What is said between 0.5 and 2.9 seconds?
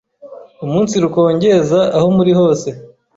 umunsirukongeza aho muri hose